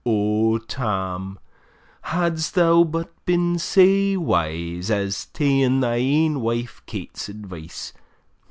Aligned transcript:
O 0.03 0.57
Tam! 0.57 1.37
hadst 2.01 2.55
thou 2.55 2.83
but 2.83 3.13
been 3.27 3.59
sae 3.59 4.17
wise, 4.17 4.89
As 4.89 5.27
ta'en 5.27 5.79
thy 5.79 5.97
ain 5.97 6.41
wife 6.41 6.81
Kate's 6.87 7.29
advice! 7.29 7.93